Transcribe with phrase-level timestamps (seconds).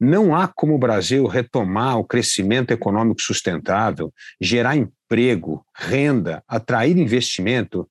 [0.00, 7.86] Não há como o Brasil retomar o crescimento econômico sustentável, gerar emprego, renda, atrair investimento,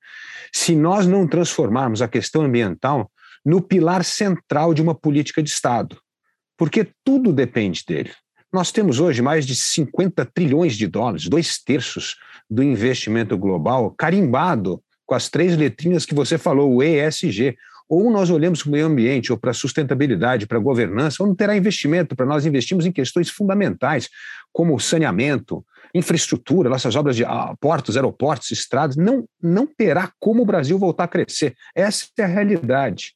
[0.52, 3.12] se nós não transformarmos a questão ambiental
[3.46, 6.02] no pilar central de uma política de Estado.
[6.58, 8.12] Porque tudo depende dele.
[8.52, 12.16] Nós temos hoje mais de 50 trilhões de dólares, dois terços
[12.50, 17.56] do investimento global, carimbado com as três letrinhas que você falou, o ESG.
[17.90, 21.28] Ou nós olhamos para o meio ambiente, ou para a sustentabilidade, para a governança, ou
[21.28, 24.08] não terá investimento para nós investirmos em questões fundamentais,
[24.54, 28.96] como saneamento, infraestrutura, nossas obras de ah, portos, aeroportos, estradas.
[28.96, 31.56] Não, não terá como o Brasil voltar a crescer.
[31.76, 33.16] Essa é a realidade.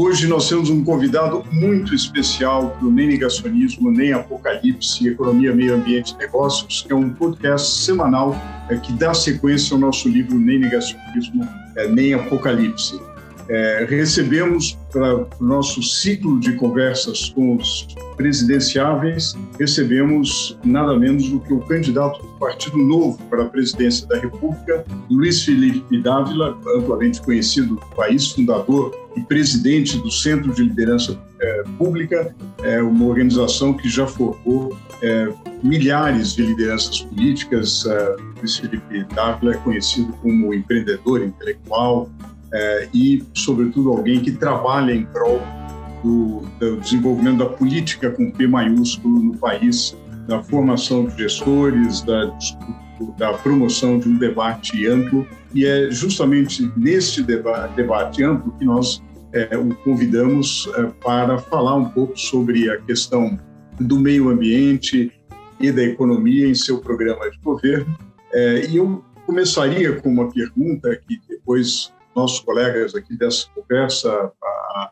[0.00, 6.14] Hoje nós temos um convidado muito especial do Nem Negacionismo, Nem Apocalipse, Economia, Meio Ambiente
[6.14, 8.32] e Negócios, que é um podcast semanal
[8.70, 11.44] é, que dá sequência ao nosso livro Nem Negacionismo,
[11.76, 13.00] é, Nem Apocalipse.
[13.48, 21.40] É, recebemos para o nosso ciclo de conversas com os presidenciáveis, recebemos nada menos do
[21.40, 27.20] que o candidato do Partido Novo para a presidência da República, Luiz Felipe Dávila, amplamente
[27.20, 33.88] conhecido no país, fundador presidente do Centro de Liderança é, Pública, é uma organização que
[33.88, 35.28] já formou é,
[35.62, 37.86] milhares de lideranças políticas.
[37.86, 42.10] É, Luiz Felipe Dávila é conhecido como empreendedor intelectual,
[42.52, 45.40] é, e, sobretudo, alguém que trabalha em prol
[46.02, 49.96] do, do, desenvolvimento da política com P maiúsculo no país,
[50.26, 52.32] da formação de gestores, da,
[53.18, 55.26] da promoção de um debate amplo.
[55.54, 59.02] E é justamente neste deba debate amplo que nós
[59.32, 63.38] é, o convidamos é, para falar um pouco sobre a questão
[63.80, 65.12] do meio ambiente
[65.60, 67.98] e da economia em seu programa de governo.
[68.32, 74.90] É, e eu começaria com uma pergunta que depois nossos colegas aqui dessa conversa, a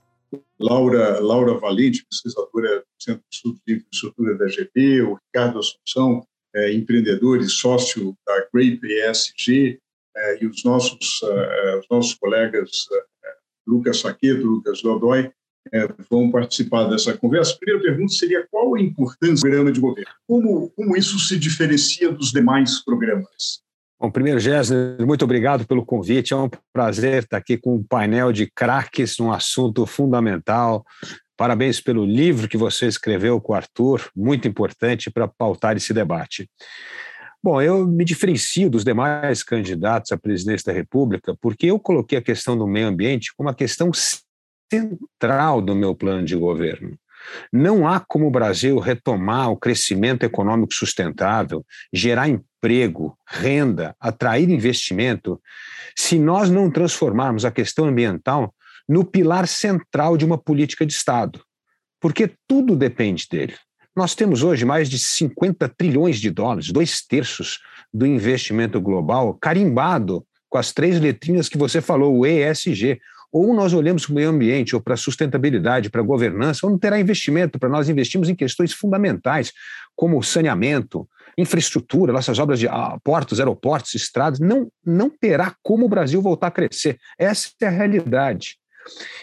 [0.59, 6.27] Laura, Laura Valente, pesquisadora do Centro de Estudos de Infraestrutura da GP, o Ricardo Assunção,
[6.55, 9.79] é, empreendedor e sócio da Grape ESG,
[10.17, 13.05] é, e os nossos, é, os nossos colegas é,
[13.67, 15.31] Lucas Saqueto, Lucas Godoy,
[15.73, 17.55] é, vão participar dessa conversa.
[17.55, 20.11] A primeira pergunta seria qual a importância do programa de governo?
[20.27, 23.65] Como, como isso se diferencia dos demais programas?
[23.99, 26.35] Bom, primeiro, Gessner, muito obrigado pelo convite.
[26.35, 30.85] É um prazer estar aqui com um painel de craques num assunto fundamental.
[31.37, 36.49] Parabéns pelo livro que você escreveu com o Arthur, muito importante para pautar esse debate.
[37.47, 42.21] Bom, eu me diferencio dos demais candidatos à presidência da República porque eu coloquei a
[42.21, 43.93] questão do meio ambiente como uma questão
[44.69, 46.99] central do meu plano de governo.
[47.53, 55.41] Não há como o Brasil retomar o crescimento econômico sustentável, gerar emprego, renda, atrair investimento,
[55.97, 58.53] se nós não transformarmos a questão ambiental
[58.89, 61.41] no pilar central de uma política de Estado.
[62.01, 63.55] Porque tudo depende dele.
[63.97, 67.61] Nós temos hoje mais de 50 trilhões de dólares, dois terços
[67.93, 73.01] do investimento global, carimbado com as três letrinhas que você falou, o ESG,
[73.33, 76.71] ou nós olhamos para o meio ambiente, ou para a sustentabilidade, para a governança, ou
[76.71, 79.51] não terá investimento para nós investirmos em questões fundamentais,
[79.95, 85.89] como saneamento, infraestrutura, nossas obras de ah, portos, aeroportos, estradas, não, não terá como o
[85.89, 86.99] Brasil voltar a crescer.
[87.19, 88.59] Essa é a realidade.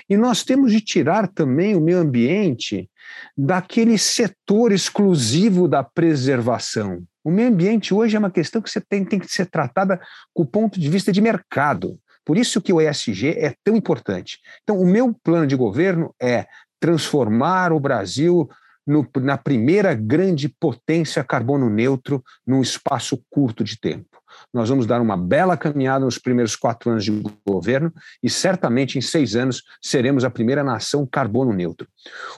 [0.10, 2.89] E nós temos de tirar também o meio ambiente
[3.38, 7.04] daquele setor exclusivo da preservação.
[7.24, 10.00] O meio ambiente hoje é uma questão que você tem, tem que ser tratada
[10.33, 11.98] com o ponto de vista de mercado.
[12.25, 14.39] Por isso que o ESG é tão importante.
[14.63, 16.45] Então, o meu plano de governo é
[16.80, 18.50] transformar o Brasil
[18.85, 24.21] no, na primeira grande potência carbono neutro num espaço curto de tempo.
[24.53, 29.01] Nós vamos dar uma bela caminhada nos primeiros quatro anos de governo e certamente em
[29.01, 31.88] seis anos seremos a primeira nação carbono neutro.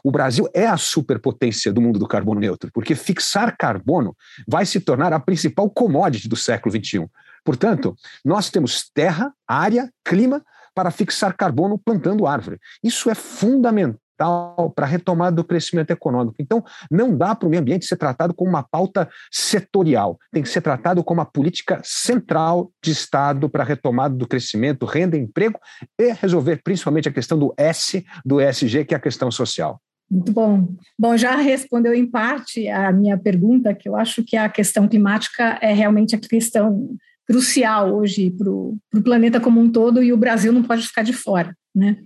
[0.03, 4.15] O Brasil é a superpotência do mundo do carbono neutro, porque fixar carbono
[4.48, 7.07] vai se tornar a principal commodity do século XXI.
[7.44, 10.44] Portanto, nós temos terra, área, clima
[10.74, 12.59] para fixar carbono plantando árvore.
[12.83, 16.35] Isso é fundamental para a retomada do crescimento econômico.
[16.39, 20.50] Então, não dá para o meio ambiente ser tratado como uma pauta setorial, tem que
[20.50, 25.59] ser tratado como uma política central de Estado para a retomada do crescimento, renda, emprego
[26.00, 29.79] e resolver principalmente a questão do S, do ESG, que é a questão social.
[30.09, 30.67] Muito bom.
[30.97, 35.57] Bom, já respondeu em parte a minha pergunta, que eu acho que a questão climática
[35.62, 36.95] é realmente a questão
[37.27, 41.13] crucial hoje para o planeta como um todo e o Brasil não pode ficar de
[41.13, 41.56] fora.
[41.73, 41.97] Né?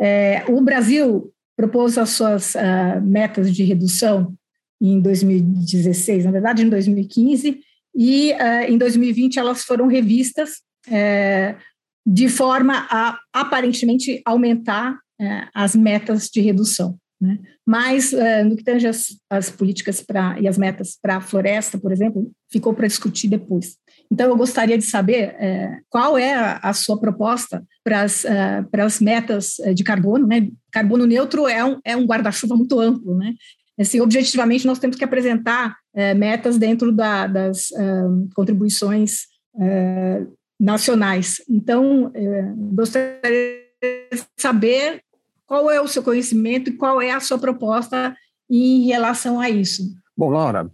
[0.00, 4.34] É, o Brasil propôs as suas uh, metas de redução
[4.80, 7.60] em 2016, na verdade em 2015,
[7.94, 11.56] e uh, em 2020 elas foram revistas uh,
[12.06, 16.98] de forma a aparentemente aumentar eh, as metas de redução.
[17.18, 17.38] Né?
[17.66, 18.12] Mas,
[18.44, 22.30] no que tange as, as políticas pra, e as metas para a floresta, por exemplo,
[22.52, 23.78] ficou para discutir depois.
[24.10, 28.84] Então, eu gostaria de saber é, qual é a, sua proposta para as, uh, para
[28.84, 30.26] as metas de carbono.
[30.26, 30.48] Né?
[30.70, 33.16] Carbono neutro é um, é um guarda-chuva muito amplo.
[33.16, 33.34] Né?
[33.78, 39.32] Assim, objetivamente, nós temos que apresentar é, metas dentro da, das uh, contribuições
[40.58, 41.40] nacionais.
[41.48, 42.12] Então,
[42.72, 43.20] gostaria
[43.80, 45.00] de saber
[45.46, 48.16] qual é o seu conhecimento e qual é a sua proposta
[48.50, 49.82] em relação a isso.
[50.16, 50.70] Bom, Laura,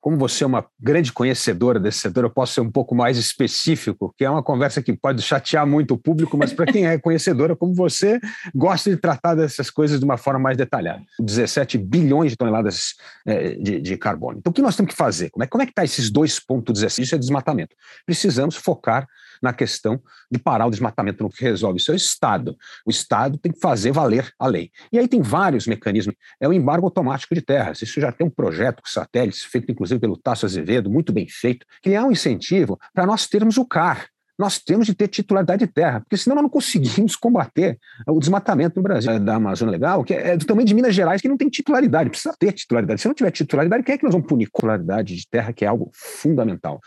[0.00, 4.14] como você é uma grande conhecedora desse setor, eu posso ser um pouco mais específico,
[4.16, 7.56] que é uma conversa que pode chatear muito o público, mas para quem é conhecedora
[7.56, 8.20] como você,
[8.54, 11.02] gosta de tratar dessas coisas de uma forma mais detalhada.
[11.18, 12.94] 17 bilhões de toneladas
[13.26, 14.38] é, de, de, carbono.
[14.38, 15.30] Então, o que nós temos que fazer?
[15.30, 17.02] Como é, como é que está esses 2,16?
[17.02, 17.74] Isso é desmatamento.
[18.04, 19.08] Precisamos focar
[19.42, 20.00] na questão
[20.30, 22.56] de parar o desmatamento, que resolve isso é o Estado.
[22.84, 24.70] O Estado tem que fazer valer a lei.
[24.92, 26.14] E aí tem vários mecanismos.
[26.40, 27.82] É o embargo automático de terras.
[27.82, 31.66] Isso já tem um projeto com satélites, feito inclusive pelo Tasso Azevedo, muito bem feito,
[31.82, 35.72] que é um incentivo para nós termos o CAR, nós temos de ter titularidade de
[35.72, 39.12] terra, porque senão nós não conseguimos combater o desmatamento no Brasil.
[39.12, 42.34] É da Amazônia Legal, que é tamanho de Minas Gerais, que não tem titularidade, precisa
[42.38, 43.00] ter titularidade.
[43.00, 44.46] Se não tiver titularidade, quem é que nós vamos punir?
[44.46, 46.80] Titularidade de terra, que é algo fundamental.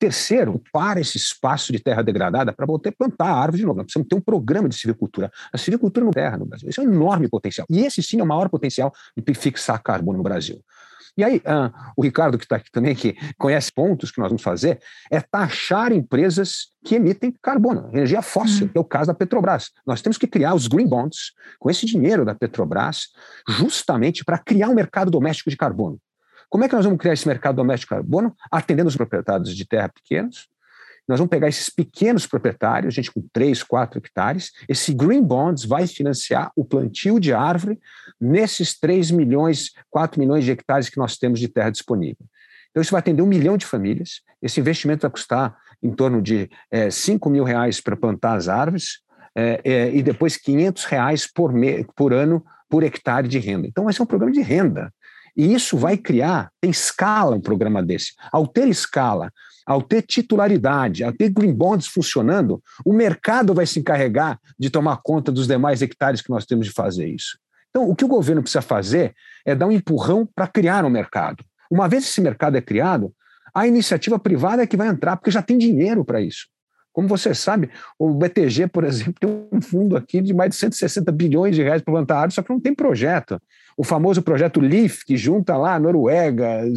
[0.00, 3.76] Terceiro, para esse espaço de terra degradada para poder plantar a árvore de novo.
[3.76, 5.30] Nós precisamos ter um programa de civicultura.
[5.52, 6.70] A civicultura não terra no Brasil.
[6.70, 7.66] Esse é um enorme potencial.
[7.68, 10.58] E esse sim é o maior potencial de fixar carbono no Brasil.
[11.18, 14.42] E aí, ah, o Ricardo, que está aqui também, que conhece pontos que nós vamos
[14.42, 14.80] fazer,
[15.10, 18.72] é taxar empresas que emitem carbono, energia fóssil, uhum.
[18.72, 19.70] que é o caso da Petrobras.
[19.86, 23.08] Nós temos que criar os green bonds com esse dinheiro da Petrobras,
[23.46, 25.98] justamente para criar um mercado doméstico de carbono.
[26.50, 28.36] Como é que nós vamos criar esse mercado doméstico de carbono?
[28.50, 30.48] Atendendo os proprietários de terra pequenos.
[31.06, 34.50] Nós vamos pegar esses pequenos proprietários, gente com 3, 4 hectares.
[34.68, 37.78] Esse Green Bonds vai financiar o plantio de árvore
[38.20, 42.26] nesses 3 milhões, 4 milhões de hectares que nós temos de terra disponível.
[42.70, 44.22] Então, isso vai atender um milhão de famílias.
[44.42, 49.00] Esse investimento vai custar em torno de é, 5 mil reais para plantar as árvores
[49.36, 53.66] é, é, e depois 500 reais por, me, por ano por hectare de renda.
[53.66, 54.92] Então, vai ser um programa de renda.
[55.36, 58.12] E isso vai criar, tem escala um programa desse.
[58.32, 59.32] Ao ter escala,
[59.66, 65.00] ao ter titularidade, ao ter green bonds funcionando, o mercado vai se encarregar de tomar
[65.02, 67.38] conta dos demais hectares que nós temos de fazer isso.
[67.70, 69.14] Então, o que o governo precisa fazer
[69.46, 71.44] é dar um empurrão para criar um mercado.
[71.70, 73.12] Uma vez esse mercado é criado,
[73.54, 76.48] a iniciativa privada é que vai entrar, porque já tem dinheiro para isso.
[76.92, 81.10] Como você sabe, o BTG, por exemplo, tem um fundo aqui de mais de 160
[81.12, 83.40] bilhões de reais para plantar árvore, só que não tem projeto
[83.80, 86.68] o famoso projeto LEAF, que junta lá a Noruega,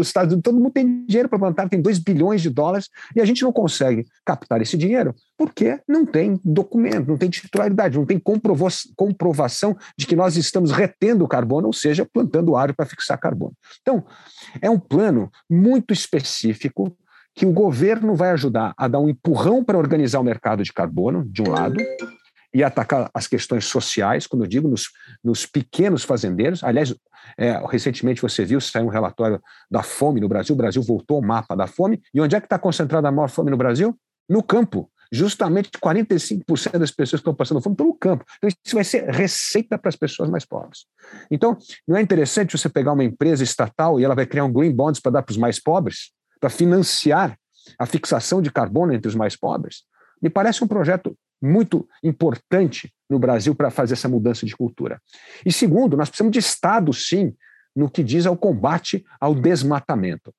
[0.00, 3.24] Estados Unidos, todo mundo tem dinheiro para plantar, tem 2 bilhões de dólares, e a
[3.24, 8.16] gente não consegue captar esse dinheiro porque não tem documento, não tem titularidade, não tem
[8.94, 13.54] comprovação de que nós estamos retendo carbono, ou seja, plantando árvore para fixar carbono.
[13.80, 14.04] Então,
[14.60, 16.96] é um plano muito específico
[17.34, 21.24] que o governo vai ajudar a dar um empurrão para organizar o mercado de carbono,
[21.24, 21.78] de um lado,
[22.54, 24.90] e atacar as questões sociais, como eu digo, nos,
[25.24, 26.62] nos pequenos fazendeiros.
[26.62, 26.94] Aliás,
[27.38, 31.22] é, recentemente você viu, saiu um relatório da fome no Brasil, o Brasil voltou ao
[31.22, 33.96] mapa da fome, e onde é que está concentrada a maior fome no Brasil?
[34.28, 34.90] No campo.
[35.10, 38.24] Justamente 45% das pessoas que estão passando fome estão no campo.
[38.38, 40.86] Então, isso vai ser receita para as pessoas mais pobres.
[41.30, 44.72] Então, não é interessante você pegar uma empresa estatal e ela vai criar um green
[44.72, 46.12] bonds para dar para os mais pobres,
[46.42, 47.38] para financiar
[47.78, 49.84] a fixação de carbono entre os mais pobres?
[50.20, 55.00] Me parece um projeto muito importante no Brasil para fazer essa mudança de cultura.
[55.46, 57.32] E segundo, nós precisamos de Estado, sim,
[57.76, 60.34] no que diz ao combate ao desmatamento.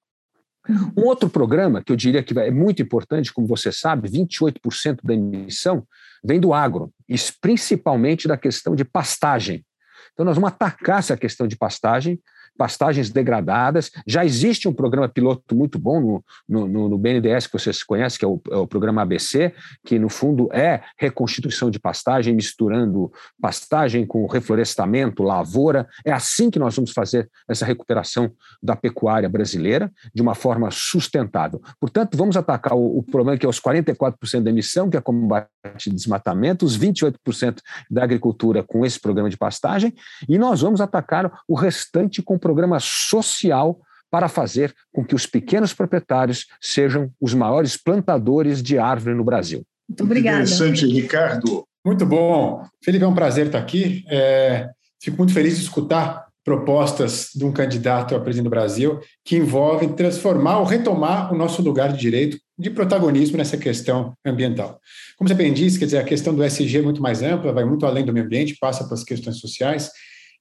[0.97, 5.13] Um outro programa que eu diria que é muito importante, como você sabe, 28% da
[5.13, 5.87] emissão
[6.23, 6.91] vem do agro,
[7.39, 9.65] principalmente da questão de pastagem.
[10.11, 12.21] Então, nós vamos atacar essa questão de pastagem,
[12.57, 13.91] pastagens degradadas.
[14.05, 18.25] Já existe um programa piloto muito bom no, no, no BNDES, que vocês conhecem, que
[18.25, 19.53] é o, é o, programa ABC,
[19.85, 25.87] que no fundo é reconstituição de pastagem, misturando pastagem com reflorestamento, lavoura.
[26.05, 28.31] É assim que nós vamos fazer essa recuperação
[28.61, 31.61] da pecuária brasileira de uma forma sustentável.
[31.79, 35.49] Portanto, vamos atacar o, o problema que é os 44% da emissão, que é combate
[35.65, 39.93] ao desmatamento, os 28% da agricultura com esse programa de pastagem,
[40.27, 43.79] e nós vamos atacar o restante com programa social
[44.11, 49.63] para fazer com que os pequenos proprietários sejam os maiores plantadores de árvore no Brasil.
[49.89, 50.43] Muito obrigada.
[50.43, 51.63] Interessante, Ricardo.
[51.85, 52.63] Muito bom.
[52.83, 54.03] Felipe, é um prazer estar aqui.
[54.07, 54.69] É,
[55.01, 59.89] fico muito feliz de escutar propostas de um candidato a presidente do Brasil que envolvem
[59.93, 64.79] transformar ou retomar o nosso lugar de direito de protagonismo nessa questão ambiental.
[65.17, 67.63] Como você bem disse, quer dizer, a questão do SG é muito mais ampla, vai
[67.63, 69.89] muito além do meio ambiente, passa pelas questões sociais,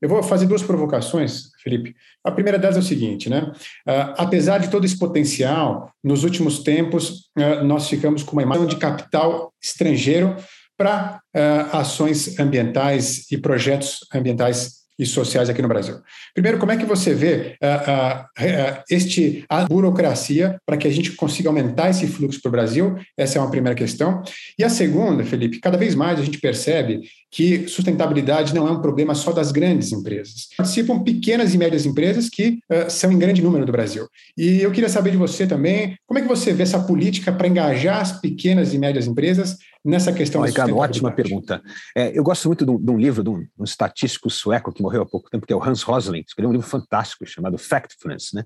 [0.03, 1.95] eu vou fazer duas provocações, Felipe.
[2.25, 3.53] A primeira delas é o seguinte, né?
[3.87, 8.67] Uh, apesar de todo esse potencial, nos últimos tempos uh, nós ficamos com uma imagem
[8.67, 10.37] de capital estrangeiro
[10.77, 16.01] para uh, ações ambientais e projetos ambientais e sociais aqui no Brasil.
[16.35, 21.13] Primeiro, como é que você vê uh, uh, este, a burocracia para que a gente
[21.13, 22.97] consiga aumentar esse fluxo para o Brasil?
[23.17, 24.23] Essa é uma primeira questão.
[24.59, 27.03] E a segunda, Felipe, cada vez mais a gente percebe
[27.33, 30.49] que sustentabilidade não é um problema só das grandes empresas.
[30.55, 34.07] Participam pequenas e médias empresas que uh, são em grande número do Brasil.
[34.37, 37.49] E eu queria saber de você também, como é que você vê essa política para
[37.49, 41.63] engajar as pequenas e médias empresas nessa questão Bom, Ricardo, ótima pergunta.
[41.97, 44.83] É, eu gosto muito de um, de um livro de um, um, estatístico sueco que
[44.83, 48.33] morreu há pouco tempo, que é o Hans Rosling, escreveu um livro fantástico chamado Factfulness.
[48.35, 48.45] Né?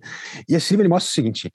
[0.48, 1.52] E esse livro ele mostra o seguinte,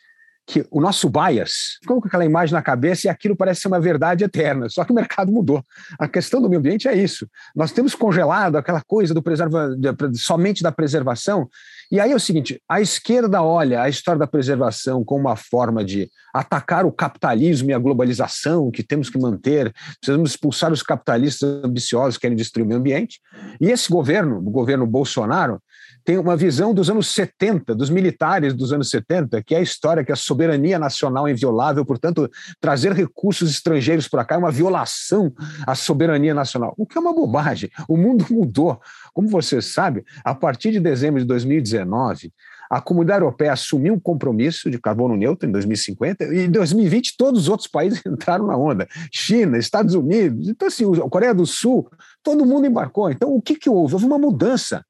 [0.51, 3.79] que o nosso bias ficou com aquela imagem na cabeça e aquilo parece ser uma
[3.79, 5.63] verdade eterna, só que o mercado mudou.
[5.97, 7.25] A questão do meio ambiente é isso.
[7.55, 9.69] Nós temos congelado aquela coisa do preserva,
[10.13, 11.49] somente da preservação.
[11.89, 15.85] E aí é o seguinte: a esquerda olha a história da preservação como uma forma
[15.85, 21.63] de atacar o capitalismo e a globalização que temos que manter, precisamos expulsar os capitalistas
[21.63, 23.21] ambiciosos que querem destruir o meio ambiente.
[23.59, 25.61] E esse governo, o governo Bolsonaro,
[26.03, 30.03] tem uma visão dos anos 70, dos militares dos anos 70, que é a história
[30.03, 32.29] que a soberania nacional é inviolável, portanto,
[32.59, 35.31] trazer recursos estrangeiros para cá é uma violação
[35.65, 37.69] à soberania nacional, o que é uma bobagem.
[37.87, 38.79] O mundo mudou.
[39.13, 42.31] Como você sabe, a partir de dezembro de 2019,
[42.71, 47.41] a comunidade europeia assumiu um compromisso de carbono neutro em 2050 e em 2020 todos
[47.41, 48.87] os outros países entraram na onda.
[49.11, 51.89] China, Estados Unidos, então assim, a Coreia do Sul,
[52.23, 53.11] todo mundo embarcou.
[53.11, 53.95] Então o que, que houve?
[53.95, 54.85] Houve uma mudança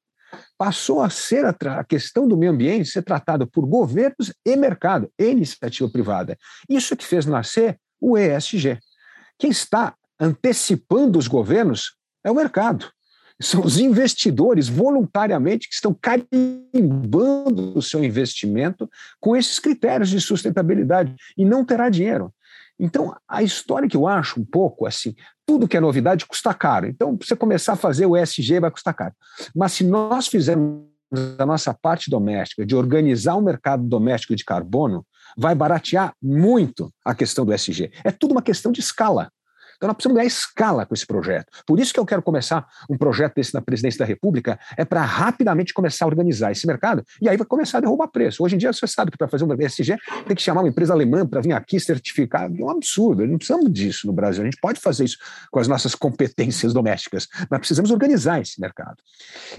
[0.62, 5.10] passou a ser a, a, questão do meio ambiente ser tratada por governos e mercado,
[5.18, 6.38] e iniciativa privada.
[6.70, 8.78] Isso que fez nascer o ESG.
[9.36, 12.88] Quem está antecipando os governos é o mercado.
[13.40, 18.88] São os investidores voluntariamente que estão carimbando o seu investimento
[19.18, 22.32] com esses critérios de sustentabilidade e não terá dinheiro.
[22.82, 25.14] Então, a história que eu acho um pouco assim,
[25.46, 26.88] tudo que é novidade custa caro.
[26.88, 29.14] Então, você começar a fazer o ESG vai custar caro.
[29.54, 30.82] Mas se nós fizermos
[31.38, 37.14] a nossa parte doméstica de organizar um mercado doméstico de carbono, vai baratear muito a
[37.14, 37.92] questão do ESG.
[38.02, 39.30] É tudo uma questão de escala.
[39.82, 41.50] Então nós precisamos ganhar escala com esse projeto.
[41.66, 45.02] Por isso que eu quero começar um projeto desse na presidência da República, é para
[45.02, 48.44] rapidamente começar a organizar esse mercado e aí vai começar a derrubar preço.
[48.44, 50.92] Hoje em dia você sabe que para fazer um ESG tem que chamar uma empresa
[50.92, 52.44] alemã para vir aqui certificar.
[52.44, 54.42] É um absurdo, não precisamos disso no Brasil.
[54.42, 55.18] A gente pode fazer isso
[55.50, 58.98] com as nossas competências domésticas, mas precisamos organizar esse mercado.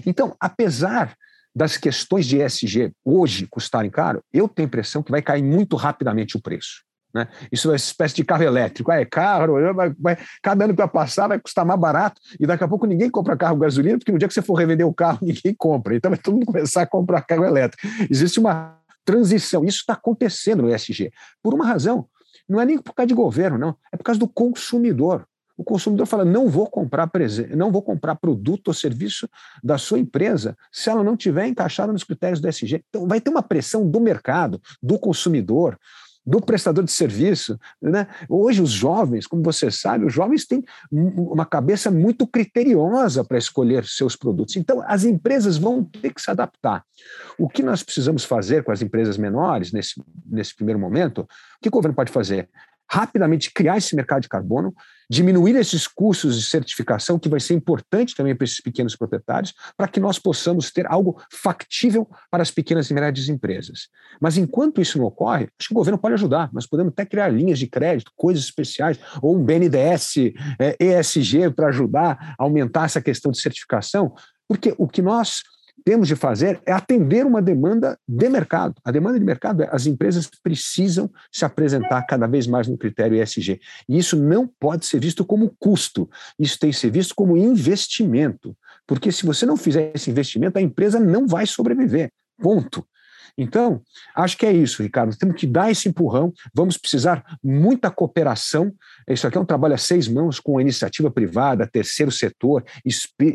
[0.06, 1.14] Então, apesar
[1.54, 5.76] das questões de ESG hoje custarem caro, eu tenho a impressão que vai cair muito
[5.76, 6.82] rapidamente o preço.
[7.14, 7.28] Né?
[7.52, 8.90] Isso é uma espécie de carro elétrico.
[8.90, 12.46] Ah, é carro, vai, vai, cada ano que vai passar vai custar mais barato e
[12.46, 14.92] daqui a pouco ninguém compra carro gasolina, porque no dia que você for revender o
[14.92, 15.94] carro, ninguém compra.
[15.94, 17.86] Então vai todo mundo começar a comprar carro elétrico.
[18.10, 19.64] Existe uma transição.
[19.64, 21.12] Isso está acontecendo no ESG.
[21.40, 22.08] Por uma razão.
[22.48, 23.76] Não é nem por causa de governo, não.
[23.92, 25.26] É por causa do consumidor.
[25.56, 27.08] O consumidor fala: não vou comprar
[27.56, 29.28] não vou comprar produto ou serviço
[29.62, 32.84] da sua empresa se ela não tiver encaixada nos critérios do ESG.
[32.88, 35.78] Então, vai ter uma pressão do mercado, do consumidor,
[36.26, 37.58] do prestador de serviço.
[37.80, 38.06] Né?
[38.28, 43.84] Hoje, os jovens, como você sabe, os jovens têm uma cabeça muito criteriosa para escolher
[43.84, 44.56] seus produtos.
[44.56, 46.84] Então, as empresas vão ter que se adaptar.
[47.38, 51.28] O que nós precisamos fazer com as empresas menores, nesse, nesse primeiro momento, o
[51.60, 52.48] que o governo pode fazer?
[52.90, 54.74] Rapidamente criar esse mercado de carbono,
[55.10, 59.88] diminuir esses custos de certificação, que vai ser importante também para esses pequenos proprietários, para
[59.88, 63.88] que nós possamos ter algo factível para as pequenas e médias empresas.
[64.20, 66.50] Mas enquanto isso não ocorre, acho que o governo pode ajudar.
[66.52, 70.14] Nós podemos até criar linhas de crédito, coisas especiais, ou um BNDES
[70.58, 74.14] é, ESG para ajudar a aumentar essa questão de certificação,
[74.48, 75.42] porque o que nós
[75.84, 78.74] temos de fazer é atender uma demanda de mercado.
[78.84, 83.20] A demanda de mercado é as empresas precisam se apresentar cada vez mais no critério
[83.20, 83.60] ESG.
[83.88, 88.56] E isso não pode ser visto como custo, isso tem que ser visto como investimento.
[88.86, 92.10] Porque se você não fizer esse investimento, a empresa não vai sobreviver.
[92.38, 92.84] Ponto.
[93.36, 93.82] Então,
[94.14, 95.16] acho que é isso, Ricardo.
[95.16, 98.72] Temos que dar esse empurrão, vamos precisar muita cooperação.
[99.08, 102.64] Isso aqui é um trabalho a seis mãos com a iniciativa privada, terceiro setor,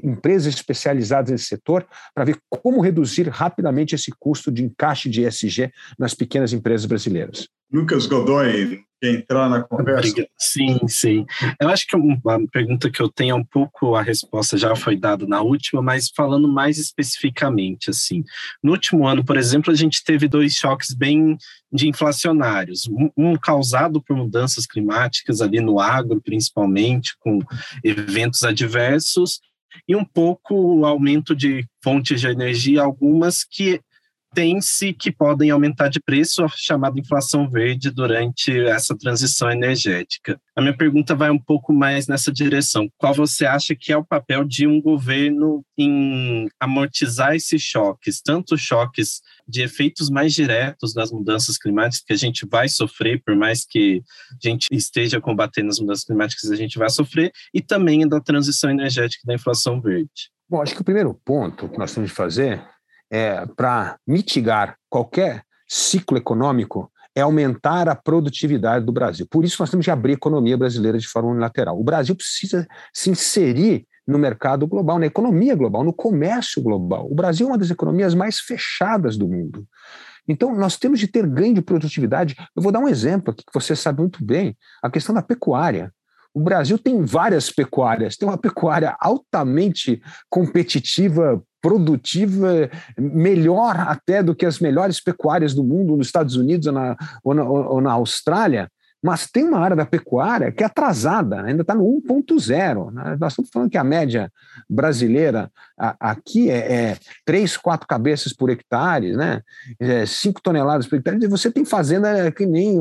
[0.04, 5.72] empresas especializadas nesse setor, para ver como reduzir rapidamente esse custo de encaixe de ESG
[5.98, 7.48] nas pequenas empresas brasileiras.
[7.72, 10.28] Lucas Godoy, entrar na conversa?
[10.38, 11.26] Sim, sim.
[11.60, 12.20] Eu acho que uma
[12.52, 16.10] pergunta que eu tenho é um pouco, a resposta já foi dada na última, mas
[16.10, 18.24] falando mais especificamente, assim.
[18.64, 21.38] No último ano, por exemplo, a gente teve dois choques bem
[21.72, 22.90] de inflacionários.
[23.16, 27.40] Um causado por mudanças climáticas ali no agro, principalmente, com
[27.84, 29.40] eventos adversos,
[29.88, 33.80] e um pouco o aumento de fontes de energia, algumas que
[34.34, 40.40] tem-se que podem aumentar de preço, a chamada inflação verde, durante essa transição energética.
[40.56, 42.90] A minha pergunta vai um pouco mais nessa direção.
[42.98, 48.58] Qual você acha que é o papel de um governo em amortizar esses choques, tanto
[48.58, 53.66] choques de efeitos mais diretos das mudanças climáticas que a gente vai sofrer, por mais
[53.66, 58.20] que a gente esteja combatendo as mudanças climáticas, a gente vai sofrer, e também da
[58.20, 60.30] transição energética da inflação verde?
[60.48, 62.64] Bom, acho que o primeiro ponto que nós temos de fazer
[63.12, 69.28] é, para mitigar qualquer ciclo econômico é aumentar a produtividade do Brasil.
[69.30, 71.80] Por isso, nós temos que abrir a economia brasileira de forma unilateral.
[71.80, 77.08] O Brasil precisa se inserir no mercado global, na economia global, no comércio global.
[77.10, 79.68] O Brasil é uma das economias mais fechadas do mundo.
[80.28, 82.36] Então, nós temos de ter ganho de produtividade.
[82.56, 85.92] Eu vou dar um exemplo aqui que você sabe muito bem: a questão da pecuária.
[86.34, 94.46] O Brasil tem várias pecuárias, tem uma pecuária altamente competitiva produtiva, melhor até do que
[94.46, 98.70] as melhores pecuárias do mundo, nos Estados Unidos ou na, ou na, ou na Austrália,
[99.02, 102.92] mas tem uma área da pecuária que é atrasada, ainda está no 1.0.
[102.92, 103.18] Né?
[103.20, 104.32] Nós estamos falando que a média
[104.70, 109.42] brasileira aqui é, é 3, 4 cabeças por hectare, né?
[109.80, 111.18] É 5 toneladas por hectare.
[111.24, 112.78] E você tem fazenda que nem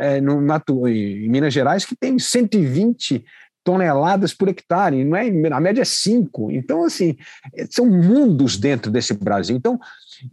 [0.00, 0.40] é, no,
[0.88, 3.24] em Minas Gerais que tem 120
[3.62, 5.28] toneladas por hectare, não é?
[5.52, 6.50] a média é 5.
[6.52, 7.16] Então, assim,
[7.70, 9.54] são mundos dentro desse Brasil.
[9.54, 9.78] Então,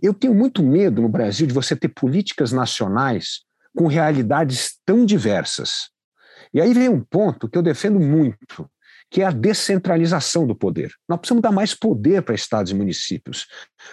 [0.02, 3.42] eu tenho muito medo no Brasil de você ter políticas nacionais
[3.76, 5.90] com realidades tão diversas.
[6.54, 8.70] E aí vem um ponto que eu defendo muito,
[9.12, 10.92] que é a descentralização do poder.
[11.08, 13.46] Nós precisamos dar mais poder para estados e municípios,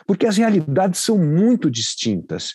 [0.06, 2.54] porque as realidades são muito distintas.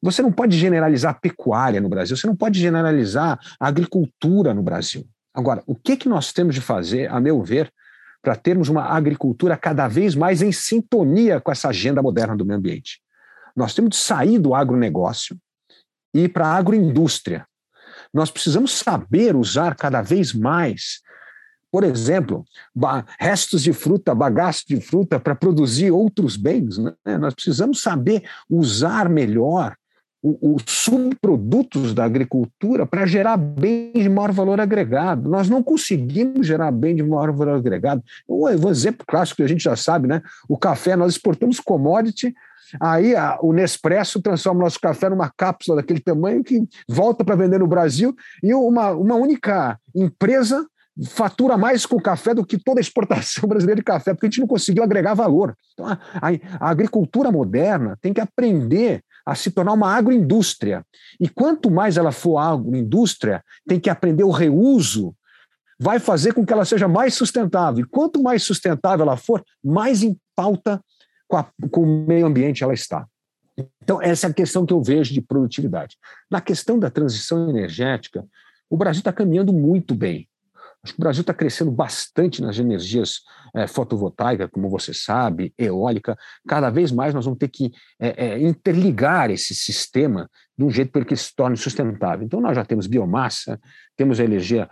[0.00, 4.62] Você não pode generalizar a pecuária no Brasil, você não pode generalizar a agricultura no
[4.62, 5.06] Brasil.
[5.34, 7.72] Agora, o que, que nós temos de fazer, a meu ver,
[8.22, 12.58] para termos uma agricultura cada vez mais em sintonia com essa agenda moderna do meio
[12.58, 13.00] ambiente?
[13.56, 15.36] Nós temos de sair do agronegócio
[16.14, 17.46] e para a agroindústria.
[18.12, 21.00] Nós precisamos saber usar cada vez mais,
[21.70, 22.44] por exemplo,
[23.18, 26.78] restos de fruta, bagaço de fruta para produzir outros bens.
[26.78, 26.94] Né?
[27.18, 29.76] Nós precisamos saber usar melhor
[30.22, 35.28] os subprodutos da agricultura para gerar bens de maior valor agregado.
[35.28, 38.02] Nós não conseguimos gerar bem de maior valor agregado.
[38.28, 40.20] Um exemplo clássico que a gente já sabe, né?
[40.48, 42.34] O café, nós exportamos commodity,
[42.80, 47.36] aí a, o Nespresso transforma o nosso café numa cápsula daquele tamanho que volta para
[47.36, 50.66] vender no Brasil e uma, uma única empresa
[51.06, 54.40] fatura mais com café do que toda a exportação brasileira de café, porque a gente
[54.40, 55.56] não conseguiu agregar valor.
[55.72, 60.82] Então, a, a, a agricultura moderna tem que aprender a se tornar uma agroindústria.
[61.20, 65.14] E quanto mais ela for agroindústria, tem que aprender o reuso,
[65.78, 67.84] vai fazer com que ela seja mais sustentável.
[67.84, 70.82] E quanto mais sustentável ela for, mais em pauta
[71.28, 73.06] com, a, com o meio ambiente ela está.
[73.82, 75.96] Então, essa é a questão que eu vejo de produtividade.
[76.30, 78.24] Na questão da transição energética,
[78.70, 80.26] o Brasil está caminhando muito bem.
[80.84, 83.22] Acho que o Brasil está crescendo bastante nas energias
[83.54, 86.16] é, fotovoltaicas, como você sabe, eólica.
[86.46, 90.90] Cada vez mais nós vamos ter que é, é, interligar esse sistema de um jeito
[90.90, 92.24] para que se torne sustentável.
[92.24, 93.60] Então, nós já temos biomassa,
[93.96, 94.68] temos a energia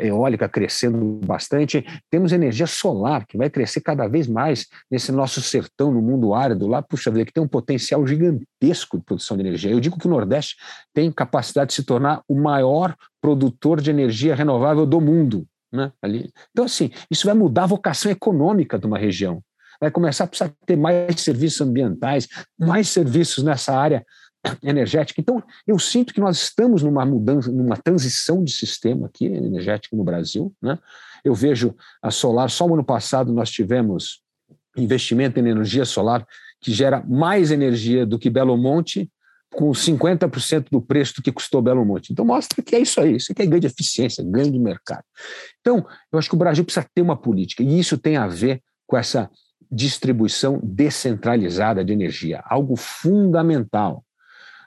[0.00, 5.92] eólica crescendo bastante, temos energia solar, que vai crescer cada vez mais nesse nosso sertão,
[5.92, 9.72] no mundo árido lá, puxa vida, que tem um potencial gigantesco de produção de energia.
[9.72, 10.54] Eu digo que o Nordeste
[10.92, 15.46] tem capacidade de se tornar o maior produtor de energia renovável do mundo.
[15.72, 15.90] Né?
[16.02, 16.30] Ali.
[16.50, 19.42] Então, assim, isso vai mudar a vocação econômica de uma região.
[19.80, 24.04] Vai começar a precisar ter mais serviços ambientais, mais serviços nessa área
[24.62, 25.22] energética.
[25.22, 30.04] Então, eu sinto que nós estamos numa mudança, numa transição de sistema aqui energético no
[30.04, 30.52] Brasil.
[30.60, 30.78] Né?
[31.24, 34.20] Eu vejo a solar, só no ano passado nós tivemos
[34.76, 36.26] investimento em energia solar
[36.60, 39.10] que gera mais energia do que Belo Monte,
[39.54, 42.12] com 50% do preço do que custou Belo Monte.
[42.12, 45.04] Então, mostra que é isso aí, isso aqui é ganho de eficiência, ganho de mercado.
[45.60, 48.62] Então, eu acho que o Brasil precisa ter uma política, e isso tem a ver
[48.86, 49.30] com essa
[49.70, 54.03] distribuição descentralizada de energia, algo fundamental.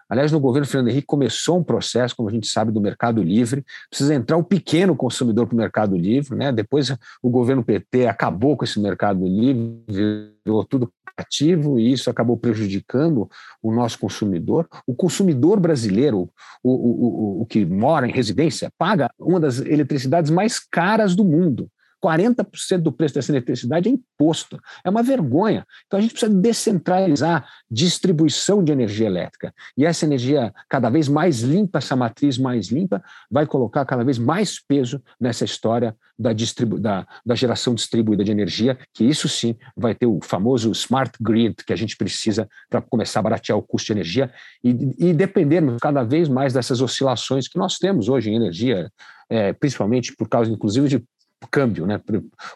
[0.09, 3.65] Aliás, no governo Fernando Henrique começou um processo, como a gente sabe, do Mercado Livre.
[3.89, 6.51] Precisa entrar o pequeno consumidor para o Mercado Livre, né?
[6.51, 12.37] Depois o governo PT acabou com esse Mercado Livre, virou tudo ativo e isso acabou
[12.37, 13.29] prejudicando
[13.61, 14.67] o nosso consumidor.
[14.85, 16.29] O consumidor brasileiro,
[16.63, 21.25] o, o, o, o que mora em residência, paga uma das eletricidades mais caras do
[21.25, 21.69] mundo.
[22.03, 24.59] 40% do preço dessa eletricidade é imposto.
[24.83, 25.65] É uma vergonha.
[25.85, 29.53] Então a gente precisa descentralizar distribuição de energia elétrica.
[29.77, 34.17] E essa energia cada vez mais limpa, essa matriz mais limpa, vai colocar cada vez
[34.17, 39.55] mais peso nessa história da, distribu da, da geração distribuída de energia, que isso sim
[39.75, 43.61] vai ter o famoso smart grid que a gente precisa para começar a baratear o
[43.61, 44.31] custo de energia
[44.63, 48.89] e, e dependermos cada vez mais dessas oscilações que nós temos hoje em energia,
[49.29, 51.03] é, principalmente por causa, inclusive, de
[51.51, 52.01] câmbio, né,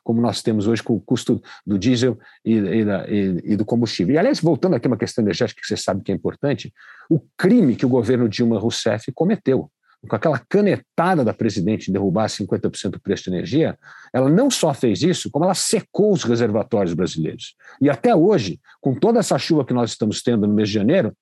[0.04, 4.16] como nós temos hoje com o custo do diesel e, e, e, e, do combustível.
[4.16, 6.74] E, aliás, voltando aqui a uma questão energética que você sabe que é importante,
[7.10, 9.70] o crime que o governo Dilma Rousseff cometeu,
[10.08, 13.78] com aquela canetada da presidente em derrubar 50% do preço de energia,
[14.12, 17.56] ela não só fez isso, como ela secou os reservatórios brasileiros.
[17.80, 21.16] E até hoje, com toda essa chuva que nós estamos tendo no mês de janeiro,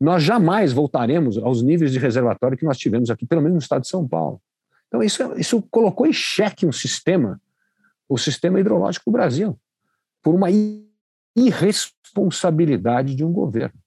[0.00, 3.82] nós jamais voltaremos aos níveis de reservatório que nós tivemos aqui, pelo menos no estado
[3.82, 4.40] de São Paulo.
[4.90, 7.40] Então, isso, isso colocou em xeque um sistema,
[8.08, 9.56] o sistema hidrológico do Brasil,
[10.20, 10.48] por uma
[11.36, 13.78] irresponsabilidade de um governo.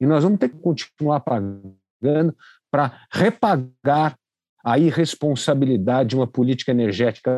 [0.00, 2.36] E nós vamos ter que continuar pagando
[2.70, 4.16] para repagar
[4.64, 7.36] a irresponsabilidade de uma política energética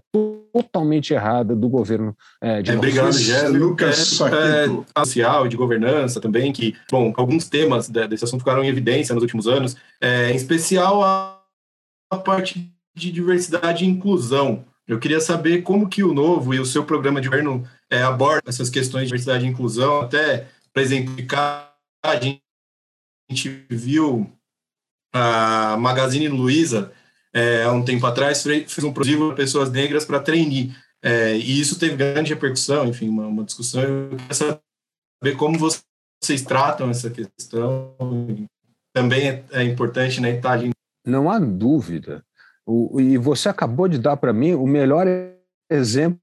[0.52, 3.48] totalmente errada do governo é, de é, Obrigado, Gé.
[3.48, 8.64] Lucas, é, é, social e de governança também, que, bom, alguns temas desse assunto ficaram
[8.64, 11.38] em evidência nos últimos anos, é, em especial a,
[12.10, 14.64] a parte de diversidade e inclusão.
[14.86, 18.42] Eu queria saber como que o Novo e o seu programa de governo é, abordam
[18.46, 22.40] essas questões de diversidade e inclusão, até para exemplificar, a gente
[23.68, 24.32] viu
[25.12, 26.92] a Magazine Luiza,
[27.34, 30.74] é, há um tempo atrás, fez um produto para pessoas negras para treinar.
[31.02, 33.82] É, e isso teve grande repercussão, enfim, uma, uma discussão.
[33.82, 37.94] Eu queria saber como vocês tratam essa questão.
[38.92, 40.58] Também é, é importante, né, estar
[41.06, 42.24] Não há dúvida
[42.68, 45.06] o, e você acabou de dar para mim o melhor
[45.70, 46.20] exemplo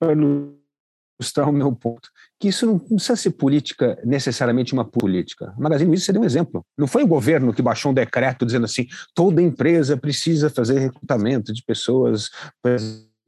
[0.00, 2.08] para ilustrar o meu ponto.
[2.40, 5.52] Que isso não, precisa ser política, necessariamente uma política.
[5.54, 6.64] A Magazine Luiza seria um exemplo.
[6.78, 11.52] Não foi o governo que baixou um decreto dizendo assim: toda empresa precisa fazer recrutamento
[11.52, 12.30] de pessoas.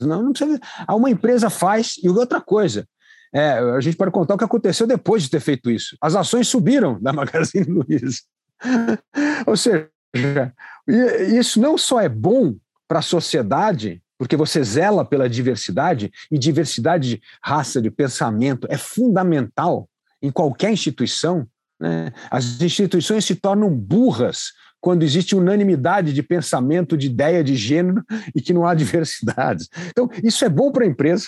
[0.00, 0.58] Não, não precisa.
[0.88, 2.88] Uma empresa faz, e outra coisa.
[3.32, 5.98] É, a gente pode contar o que aconteceu depois de ter feito isso.
[6.00, 8.22] As ações subiram da Magazine Luiza.
[9.46, 9.90] Ou seja,
[10.86, 12.54] e isso não só é bom
[12.86, 18.76] para a sociedade, porque você zela pela diversidade, e diversidade de raça, de pensamento é
[18.76, 19.88] fundamental
[20.22, 21.46] em qualquer instituição.
[21.80, 22.12] Né?
[22.30, 28.40] As instituições se tornam burras quando existe unanimidade de pensamento, de ideia de gênero e
[28.40, 29.66] que não há diversidade.
[29.88, 31.26] Então, isso é bom para a empresa,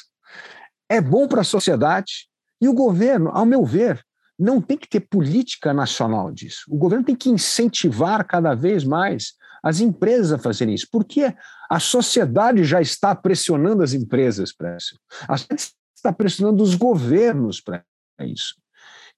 [0.89, 2.29] é bom para a sociedade,
[2.61, 4.06] e o governo, ao meu ver,
[4.39, 6.65] não tem que ter política nacional disso.
[6.69, 11.35] O governo tem que incentivar cada vez mais as empresas a fazerem isso, porque
[11.69, 14.99] a sociedade já está pressionando as empresas para isso.
[15.27, 17.85] A sociedade está pressionando os governos para
[18.21, 18.55] isso.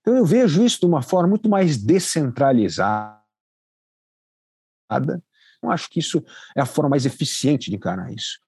[0.01, 3.21] Então eu vejo isso de uma forma muito mais descentralizada.
[5.63, 6.25] Eu acho que isso
[6.57, 8.39] é a forma mais eficiente de encarar isso.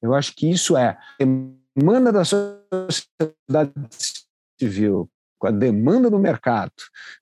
[0.00, 3.72] Eu acho que isso é demanda da sociedade
[4.60, 5.10] civil
[5.42, 6.70] com a demanda do mercado,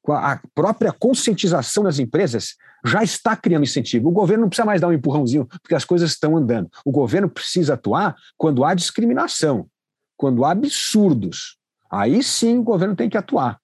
[0.03, 2.55] com a própria conscientização das empresas,
[2.85, 4.11] já está criando incentivo.
[4.11, 6.69] O governo não precisa mais dar um empurrãozinho, porque as coisas estão andando.
[6.85, 9.67] O governo precisa atuar quando há discriminação,
[10.19, 11.57] quando há absurdos.
[11.91, 13.59] Aí sim o governo tem que atuar.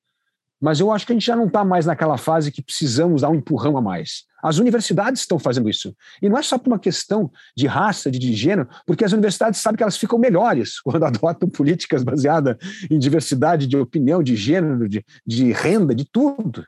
[0.58, 3.28] Mas eu acho que a gente já não está mais naquela fase que precisamos dar
[3.28, 4.24] um empurrão a mais.
[4.46, 5.92] As universidades estão fazendo isso.
[6.22, 9.60] E não é só por uma questão de raça, de, de gênero, porque as universidades
[9.60, 12.56] sabem que elas ficam melhores quando adotam políticas baseadas
[12.88, 16.64] em diversidade de opinião, de gênero, de, de renda, de tudo.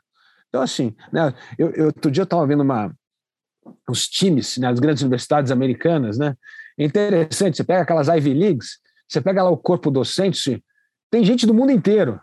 [0.49, 2.93] Então, assim, né, eu, eu, outro dia eu estava vendo uma,
[3.87, 6.35] os times né, das grandes universidades americanas, né?
[6.77, 10.63] É interessante, você pega aquelas Ivy Leagues, você pega lá o corpo docente,
[11.09, 12.19] tem gente do mundo inteiro.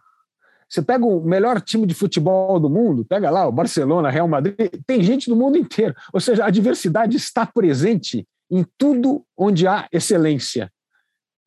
[0.68, 4.57] Você pega o melhor time de futebol do mundo, pega lá o Barcelona, Real Madrid,
[4.87, 5.94] tem gente do mundo inteiro.
[6.12, 10.70] Ou seja, a diversidade está presente em tudo onde há excelência.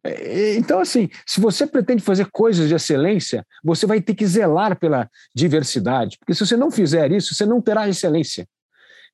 [0.03, 4.79] É, então, assim, se você pretende fazer coisas de excelência, você vai ter que zelar
[4.79, 8.47] pela diversidade, porque se você não fizer isso, você não terá excelência.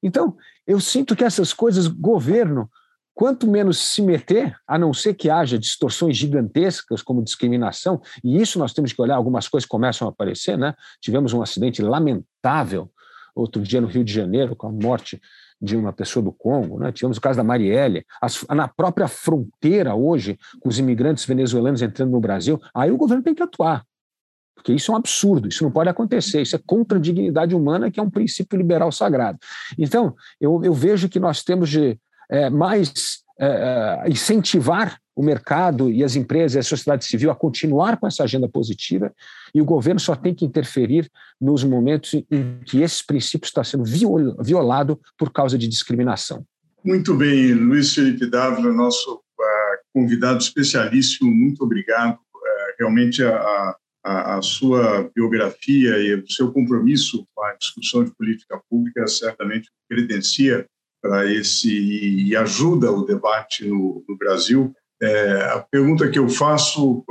[0.03, 0.37] Então,
[0.67, 2.69] eu sinto que essas coisas, governo,
[3.15, 8.59] quanto menos se meter, a não ser que haja distorções gigantescas como discriminação, e isso
[8.59, 10.75] nós temos que olhar, algumas coisas começam a aparecer, né?
[11.01, 12.91] Tivemos um acidente lamentável
[13.33, 15.19] outro dia no Rio de Janeiro, com a morte
[15.61, 16.91] de uma pessoa do Congo, né?
[16.91, 22.11] tivemos o caso da Marielle, As, na própria fronteira hoje, com os imigrantes venezuelanos entrando
[22.11, 23.85] no Brasil, aí o governo tem que atuar,
[24.55, 27.91] porque isso é um absurdo, isso não pode acontecer, isso é contra a dignidade humana,
[27.91, 29.37] que é um princípio liberal sagrado.
[29.77, 35.89] Então, eu, eu vejo que nós temos de é, mais é, é incentivar o mercado
[35.89, 39.13] e as empresas e a sociedade civil a continuar com essa agenda positiva
[39.53, 41.09] e o governo só tem que interferir
[41.39, 46.45] nos momentos em que esse princípio está sendo violado por causa de discriminação.
[46.83, 52.15] Muito bem, Luiz Felipe Dávila, nosso uh, convidado especialíssimo, muito obrigado.
[52.15, 58.13] Uh, realmente a, a, a, sua biografia e o seu compromisso com a discussão de
[58.15, 60.67] política pública certamente credencia
[61.05, 64.73] para esse e ajuda o debate no, no Brasil.
[64.99, 67.05] É, a pergunta que eu faço uh,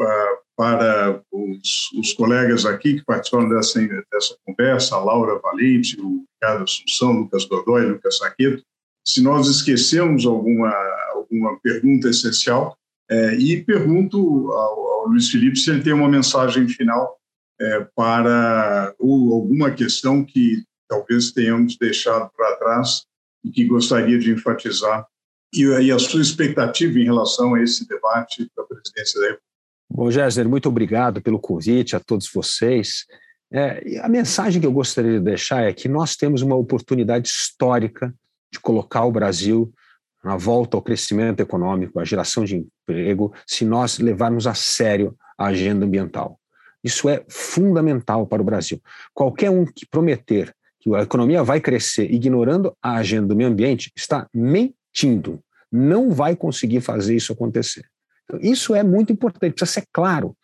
[0.57, 3.81] para os, os, colegas aqui que participaram dessa,
[4.11, 8.65] dessa conversa, a Laura Valente, o Ricardo Assunção, Lucas Godoy, Lucas Saqueto,
[9.07, 10.75] se nós esquecemos alguma,
[11.13, 12.77] alguma pergunta essencial,
[13.09, 17.17] é, e pergunto ao, ao, Luiz Felipe se ele tem uma mensagem final
[17.61, 23.05] é, para ou alguma questão que talvez tenhamos deixado para trás
[23.45, 25.07] e que gostaria de enfatizar
[25.55, 29.55] e aí a sua expectativa em relação a esse debate da presidência da República.
[29.89, 33.05] Bom, Géser, muito obrigado pelo convite a todos vocês.
[33.53, 38.13] É, a mensagem que eu gostaria de deixar é que nós temos uma oportunidade histórica
[38.51, 39.73] de colocar o Brasil
[40.25, 45.47] na volta ao crescimento econômico, à geração de emprego, se nós levarmos a sério a
[45.47, 46.41] agenda ambiental.
[46.83, 48.83] Isso é fundamental para o Brasil.
[49.13, 50.55] Qualquer um que prometer
[50.85, 55.43] que a economia vai crescer ignorando a agenda do meio ambiente está mentindo
[55.73, 57.85] não vai conseguir fazer isso acontecer.
[58.25, 60.37] Então, isso é muito importante, precisa ser claro.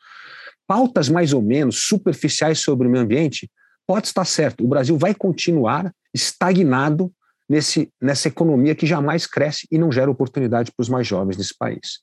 [0.66, 3.48] Pautas mais ou menos superficiais sobre o meio ambiente,
[3.86, 7.12] pode estar certo, o Brasil vai continuar estagnado
[7.48, 11.56] nesse, nessa economia que jamais cresce e não gera oportunidade para os mais jovens nesse
[11.56, 12.00] país.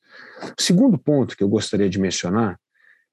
[0.57, 2.57] O segundo ponto que eu gostaria de mencionar,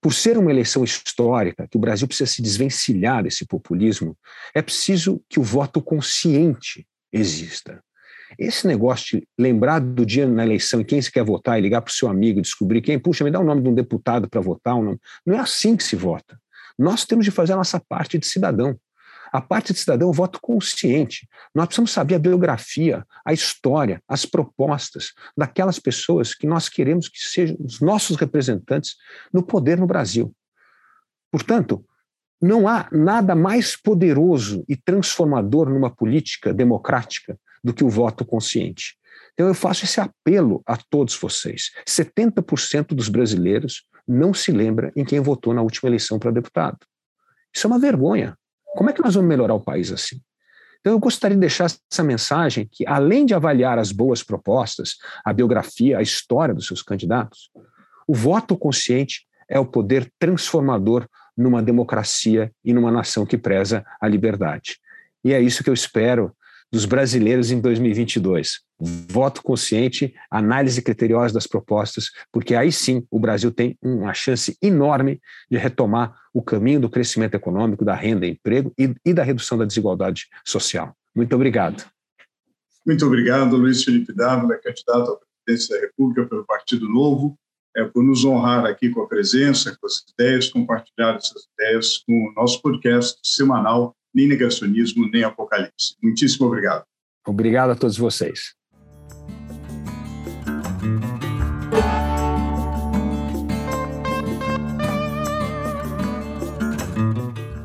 [0.05, 4.15] por ser uma eleição histórica, que o Brasil precisa se desvencilhar desse populismo,
[4.55, 7.83] é preciso que o voto consciente exista.
[8.39, 11.81] Esse negócio de lembrar do dia na eleição e quem se quer votar e ligar
[11.81, 14.43] para o seu amigo, descobrir quem, puxa, me dá o nome de um deputado para
[14.43, 16.39] votar, um não é assim que se vota.
[16.79, 18.79] Nós temos de fazer a nossa parte de cidadão.
[19.35, 21.29] A parte de cidadão é o voto consciente.
[21.53, 27.19] Nós precisamos saber a biografia, a história, as propostas daquelas pessoas que nós queremos que
[27.19, 28.95] sejam os nossos representantes
[29.33, 30.33] no poder no Brasil.
[31.33, 31.85] Portanto,
[32.41, 38.97] não há nada mais poderoso e transformador numa política democrática do que o voto consciente.
[39.33, 41.73] Então eu faço esse apelo a todos vocês.
[41.85, 46.79] 70% dos brasileiros não se lembra em quem votou na última eleição para deputado.
[47.53, 48.39] Isso é uma vergonha.
[48.77, 50.21] Como é que nós vamos melhorar o país assim?
[50.81, 55.33] Então eu gostaria de deixar essa mensagem que além de avaliar as boas propostas, a
[55.33, 57.51] biografia, a história dos seus candidatos,
[58.07, 61.07] o voto consciente é o poder transformador
[61.37, 64.79] numa democracia e numa nação que preza a liberdade.
[65.25, 66.35] E é isso que eu espero
[66.75, 68.59] dos brasileiros em 2022.
[68.81, 75.21] Voto consciente, análise criteriosa das propostas, porque aí sim o Brasil tem uma chance enorme
[75.49, 79.57] de retomar o caminho do crescimento econômico, da renda e emprego e, e da redução
[79.57, 80.97] da desigualdade social.
[81.15, 81.85] Muito obrigado.
[82.85, 87.39] Muito obrigado, Luiz Felipe Dávila, candidato à presidência da República pelo Partido Novo,
[87.77, 92.13] é, por nos honrar aqui com a presença, com as ideias, compartilhar essas ideias com
[92.13, 95.97] o nosso podcast semanal nem negacionismo, nem apocalipse.
[96.03, 96.85] Muitíssimo obrigado.
[97.27, 98.55] Obrigado a todos vocês.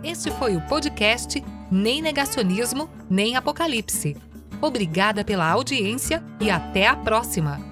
[0.04, 4.18] Este foi o podcast Nem Negacionismo, Nem Apocalipse.
[4.62, 7.69] Obrigada pela audiência e até a próxima!